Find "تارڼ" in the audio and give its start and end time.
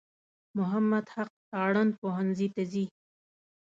1.51-1.73